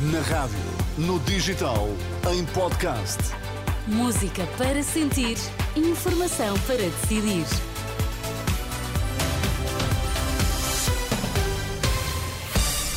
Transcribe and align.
Na 0.00 0.20
rádio, 0.20 0.56
no 0.96 1.18
digital, 1.18 1.88
em 2.32 2.44
podcast. 2.44 3.18
Música 3.84 4.46
para 4.56 4.80
sentir, 4.80 5.36
informação 5.74 6.56
para 6.68 6.76
decidir. 6.76 7.44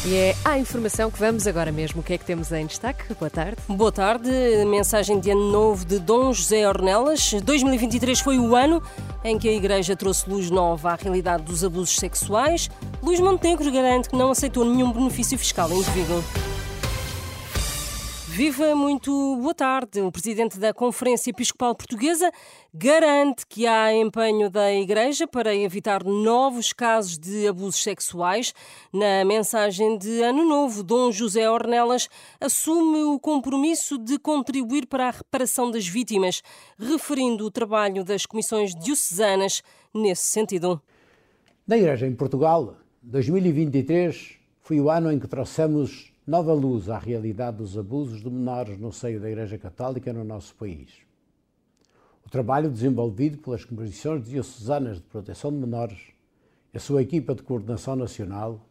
E 0.05 0.13
é 0.13 0.35
a 0.45 0.59
informação 0.59 1.09
que 1.09 1.17
vamos 1.17 1.47
agora 1.47 1.71
mesmo. 1.71 2.01
O 2.01 2.03
que 2.03 2.13
é 2.13 2.19
que 2.19 2.25
temos 2.25 2.51
em 2.51 2.67
destaque? 2.67 3.11
Boa 3.15 3.31
tarde. 3.31 3.57
Boa 3.67 3.91
tarde. 3.91 4.29
Mensagem 4.67 5.19
de 5.19 5.31
ano 5.31 5.51
novo 5.51 5.83
de 5.83 5.97
Dom 5.97 6.31
José 6.31 6.69
Ornelas. 6.69 7.33
2023 7.43 8.19
foi 8.19 8.37
o 8.37 8.55
ano 8.55 8.79
em 9.23 9.39
que 9.39 9.49
a 9.49 9.53
Igreja 9.53 9.95
trouxe 9.95 10.29
luz 10.29 10.51
nova 10.51 10.91
à 10.91 10.95
realidade 10.95 11.41
dos 11.41 11.63
abusos 11.63 11.95
sexuais. 11.95 12.69
Luís 13.01 13.19
Montenegro 13.19 13.71
garante 13.71 14.07
que 14.07 14.15
não 14.15 14.29
aceitou 14.29 14.63
nenhum 14.63 14.91
benefício 14.91 15.35
fiscal 15.35 15.71
indevido. 15.71 16.23
Viva, 18.43 18.75
muito 18.75 19.11
boa 19.35 19.53
tarde. 19.53 20.01
O 20.01 20.11
presidente 20.11 20.57
da 20.57 20.73
Conferência 20.73 21.29
Episcopal 21.29 21.75
Portuguesa 21.75 22.31
garante 22.73 23.45
que 23.45 23.67
há 23.67 23.93
empenho 23.93 24.49
da 24.49 24.73
Igreja 24.73 25.27
para 25.27 25.55
evitar 25.55 26.03
novos 26.03 26.73
casos 26.73 27.19
de 27.19 27.47
abusos 27.47 27.83
sexuais. 27.83 28.51
Na 28.91 29.23
mensagem 29.23 29.95
de 29.95 30.23
Ano 30.23 30.43
Novo, 30.43 30.81
Dom 30.81 31.11
José 31.11 31.47
Ornelas 31.47 32.09
assume 32.39 33.03
o 33.03 33.19
compromisso 33.19 33.99
de 33.99 34.17
contribuir 34.17 34.87
para 34.87 35.09
a 35.09 35.11
reparação 35.11 35.69
das 35.69 35.85
vítimas, 35.85 36.41
referindo 36.79 37.45
o 37.45 37.51
trabalho 37.51 38.03
das 38.03 38.25
comissões 38.25 38.73
diocesanas 38.73 39.61
nesse 39.93 40.23
sentido. 40.23 40.81
Na 41.67 41.77
Igreja 41.77 42.07
em 42.07 42.15
Portugal, 42.15 42.75
2023 43.03 44.31
foi 44.63 44.81
o 44.81 44.89
ano 44.89 45.11
em 45.11 45.19
que 45.19 45.27
trouxemos 45.27 46.11
nova 46.31 46.53
luz 46.53 46.87
à 46.87 46.97
realidade 46.97 47.57
dos 47.57 47.77
abusos 47.77 48.21
de 48.21 48.29
menores 48.29 48.79
no 48.79 48.89
seio 48.93 49.19
da 49.19 49.29
Igreja 49.29 49.57
Católica 49.57 50.13
no 50.13 50.23
nosso 50.23 50.55
país. 50.55 50.87
O 52.25 52.29
trabalho 52.29 52.71
desenvolvido 52.71 53.37
pelas 53.39 53.65
Comissões 53.65 54.29
Diocesanas 54.29 54.95
de 54.95 55.03
Proteção 55.03 55.51
de 55.51 55.57
Menores, 55.57 55.99
a 56.73 56.79
sua 56.79 57.01
equipa 57.01 57.35
de 57.35 57.43
coordenação 57.43 57.97
nacional, 57.97 58.65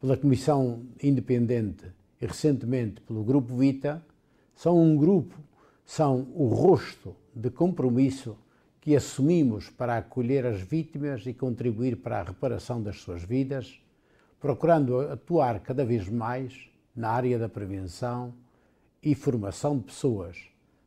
pela 0.00 0.16
Comissão 0.16 0.84
Independente 1.02 1.86
e 2.20 2.26
recentemente 2.26 3.00
pelo 3.00 3.24
Grupo 3.24 3.56
Vita, 3.56 4.00
são 4.54 4.80
um 4.80 4.96
grupo, 4.96 5.34
são 5.84 6.28
o 6.36 6.46
rosto 6.54 7.16
de 7.34 7.50
compromisso 7.50 8.38
que 8.80 8.94
assumimos 8.94 9.68
para 9.68 9.96
acolher 9.96 10.46
as 10.46 10.60
vítimas 10.60 11.26
e 11.26 11.34
contribuir 11.34 11.96
para 11.96 12.20
a 12.20 12.22
reparação 12.22 12.80
das 12.80 13.00
suas 13.00 13.24
vidas, 13.24 13.82
procurando 14.38 15.00
atuar 15.00 15.58
cada 15.58 15.84
vez 15.84 16.08
mais 16.08 16.70
na 16.94 17.10
área 17.10 17.38
da 17.38 17.48
prevenção 17.48 18.34
e 19.02 19.14
formação 19.14 19.76
de 19.76 19.84
pessoas, 19.84 20.36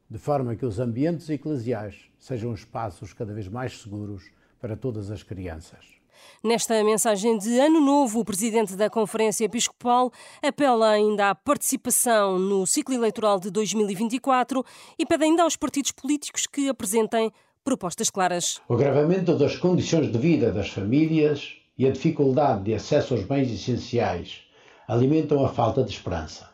de 0.10 0.18
forma 0.18 0.56
que 0.56 0.66
os 0.66 0.80
ambientes 0.80 1.30
eclesiais 1.30 1.96
sejam 2.20 2.54
espaços 2.54 3.14
cada 3.14 3.34
vez 3.34 3.48
mais 3.48 3.82
seguros 3.82 4.32
para 4.60 4.78
todas 4.78 5.12
as 5.12 5.24
crianças. 5.24 5.96
Nesta 6.44 6.82
mensagem 6.84 7.38
de 7.38 7.60
Ano 7.60 7.82
Novo, 7.82 8.20
o 8.20 8.26
presidente 8.26 8.76
da 8.76 8.90
Conferência 8.90 9.46
Episcopal 9.46 10.12
apela 10.42 10.90
ainda 10.90 11.32
à 11.32 11.36
participação 11.36 12.40
no 12.40 12.66
ciclo 12.66 12.96
eleitoral 12.96 13.40
de 13.40 13.52
2024 13.52 14.64
e 14.98 15.06
pede 15.06 15.24
ainda 15.26 15.44
aos 15.44 15.56
partidos 15.56 15.92
políticos 15.92 16.48
que 16.48 16.70
apresentem 16.70 17.32
propostas 17.64 18.10
claras. 18.10 18.62
O 18.70 18.76
agravamento 18.76 19.36
das 19.38 19.58
condições 19.58 20.12
de 20.12 20.18
vida 20.18 20.52
das 20.52 20.70
famílias 20.70 21.56
e 21.78 21.86
a 21.86 21.92
dificuldade 21.92 22.64
de 22.64 22.74
acesso 22.74 23.16
aos 23.16 23.24
bens 23.24 23.52
essenciais 23.52 24.46
alimentam 24.88 25.44
a 25.46 25.50
falta 25.50 25.84
de 25.84 25.92
esperança. 25.92 26.50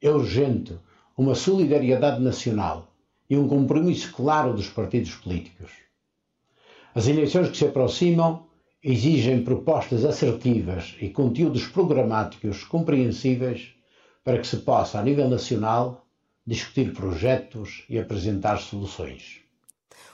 É 0.00 0.10
urgente 0.10 0.78
uma 1.16 1.34
solidariedade 1.34 2.22
nacional 2.22 2.92
e 3.28 3.36
um 3.36 3.48
compromisso 3.48 4.12
claro 4.12 4.52
dos 4.52 4.68
partidos 4.68 5.14
políticos. 5.14 5.70
As 6.94 7.06
eleições 7.06 7.50
que 7.50 7.56
se 7.56 7.64
aproximam 7.66 8.46
exigem 8.82 9.42
propostas 9.42 10.04
assertivas 10.04 10.94
e 11.00 11.08
conteúdos 11.08 11.66
programáticos 11.66 12.62
compreensíveis 12.64 13.74
para 14.22 14.38
que 14.38 14.46
se 14.46 14.58
possa, 14.58 14.98
a 14.98 15.02
nível 15.02 15.28
nacional, 15.28 16.06
discutir 16.46 16.92
projetos 16.92 17.84
e 17.88 17.98
apresentar 17.98 18.58
soluções. 18.58 19.40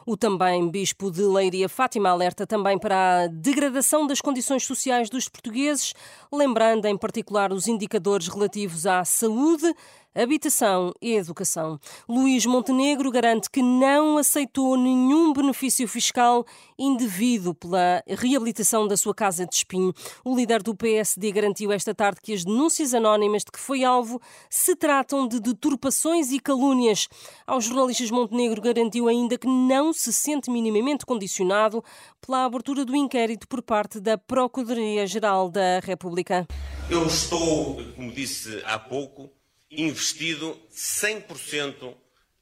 O 0.05 0.17
também 0.17 0.69
Bispo 0.69 1.11
de 1.11 1.23
Leiria 1.23 1.69
Fátima 1.69 2.11
alerta 2.11 2.47
também 2.47 2.79
para 2.79 3.25
a 3.25 3.27
degradação 3.29 4.07
das 4.07 4.21
condições 4.21 4.65
sociais 4.65 5.09
dos 5.09 5.29
portugueses, 5.29 5.95
lembrando 6.33 6.87
em 6.87 6.97
particular 6.97 7.53
os 7.53 7.69
indicadores 7.69 8.27
relativos 8.27 8.85
à 8.85 9.05
saúde, 9.05 9.73
habitação 10.15 10.93
e 11.01 11.15
educação. 11.15 11.79
Luís 12.09 12.45
Montenegro 12.45 13.11
garante 13.11 13.51
que 13.51 13.62
não 13.62 14.19
aceitou 14.19 14.77
nenhum 14.77 15.33
benefício 15.33 15.89
fiscal 15.89 16.45
indevido 16.79 17.55
pela 17.55 18.03
reabilitação 18.07 18.87
da 18.87 18.97
sua 18.97 19.15
casa 19.15 19.47
de 19.47 19.55
espinho. 19.55 19.93
O 20.25 20.37
líder 20.37 20.62
do 20.62 20.75
PSD 20.75 21.33
garantiu 21.33 21.73
esta 21.73 21.95
tarde 21.95 22.21
que 22.23 22.35
as 22.35 22.45
denúncias 22.45 22.93
anónimas 22.93 23.45
de 23.45 23.53
que 23.53 23.59
foi 23.59 23.85
alvo 23.85 24.21
se 24.51 24.77
tratam 24.77 25.27
de 25.27 25.41
deturpações 25.41 26.31
e 26.31 26.39
calúnias. 26.39 27.09
Aos 27.47 27.65
jornalistas 27.65 28.11
Montenegro 28.11 28.61
garantiu 28.61 29.09
ainda 29.09 29.39
que 29.39 29.47
não 29.47 29.92
se 29.95 30.13
sente 30.13 30.51
minimamente 30.51 31.07
condicionado 31.07 31.83
pela 32.21 32.45
abertura 32.45 32.85
do 32.85 32.95
inquérito 32.95 33.47
por 33.49 33.63
parte 33.63 34.01
da 34.01 34.17
Procuradoria-Geral 34.17 35.51
da 35.51 35.81
República. 35.81 36.47
Eu 36.91 37.07
estou, 37.07 37.83
como 37.95 38.13
disse 38.13 38.63
há 38.65 38.79
pouco, 38.79 39.31
investido 39.71 40.59
100% 40.71 41.95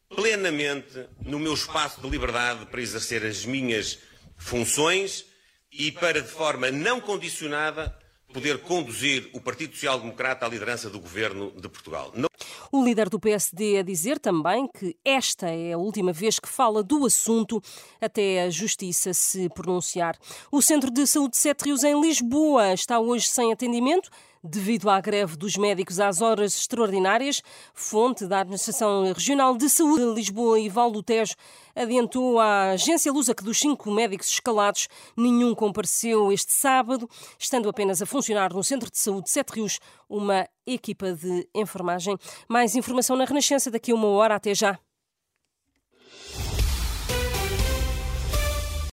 plenamente 0.09 1.07
no 1.25 1.39
meu 1.39 1.55
espaço 1.55 2.01
de 2.01 2.09
liberdade 2.09 2.67
para 2.67 2.81
exercer 2.81 3.25
as 3.25 3.45
minhas 3.45 3.99
funções 4.37 5.25
e 5.71 5.93
para, 5.93 6.21
de 6.21 6.29
forma 6.29 6.71
não 6.71 7.01
condicionada, 7.01 7.97
poder 8.33 8.59
conduzir 8.59 9.29
o 9.33 9.41
Partido 9.41 9.75
Social 9.75 9.99
Democrata 9.99 10.47
à 10.47 10.49
liderança 10.49 10.89
do 10.89 11.01
governo 11.01 11.51
de 11.53 11.69
Portugal. 11.69 12.13
Não... 12.15 12.29
O 12.73 12.85
líder 12.85 13.09
do 13.09 13.19
PSD 13.19 13.79
a 13.79 13.83
dizer 13.83 14.19
também 14.19 14.69
que 14.69 14.97
esta 15.05 15.49
é 15.49 15.73
a 15.73 15.79
última 15.79 16.13
vez 16.13 16.39
que 16.39 16.49
fala 16.49 16.83
do 16.83 17.05
assunto 17.05 17.61
até 18.01 18.45
a 18.45 18.51
Justiça 18.51 19.13
se 19.13 19.49
pronunciar. 19.49 20.17
O 20.53 20.63
Centro 20.63 20.91
de 20.91 21.07
Saúde 21.07 21.33
de 21.33 21.39
Sete 21.39 21.65
Rios 21.65 21.83
em 21.83 22.01
Lisboa 22.01 22.73
está 22.73 23.01
hoje 23.01 23.27
sem 23.27 23.53
atendimento 23.53 24.09
devido 24.43 24.89
à 24.89 25.01
greve 25.01 25.37
dos 25.37 25.57
médicos 25.57 26.01
às 26.01 26.21
horas 26.21 26.55
extraordinárias. 26.57 27.43
Fonte 27.75 28.27
da 28.27 28.41
Administração 28.41 29.13
Regional 29.13 29.57
de 29.57 29.69
Saúde 29.69 30.05
de 30.05 30.15
Lisboa 30.15 30.59
e 30.59 30.69
Val 30.69 30.91
do 30.91 31.03
Tejo 31.03 31.35
adiantou 31.75 32.39
à 32.39 32.71
agência 32.71 33.13
Lusa 33.13 33.35
que 33.35 33.45
dos 33.45 33.59
cinco 33.59 33.91
médicos 33.91 34.29
escalados, 34.29 34.89
nenhum 35.17 35.55
compareceu 35.55 36.33
este 36.33 36.53
sábado, 36.53 37.09
estando 37.39 37.69
apenas 37.69 38.03
a 38.03 38.07
funcionar 38.07 38.53
no 38.53 38.65
Centro 38.65 38.91
de 38.91 38.99
Saúde 38.99 39.25
de 39.25 39.31
Sete 39.31 39.51
Rios 39.51 39.79
uma 40.09 40.49
equipa 40.67 41.13
de 41.13 41.49
enfermagem. 41.55 42.17
Mais 42.49 42.75
informação 42.75 43.17
na 43.17 43.25
Renascença 43.25 43.71
daqui 43.71 43.93
a 43.93 43.95
uma 43.95 44.09
hora. 44.09 44.35
Até 44.35 44.55
já. 44.55 44.79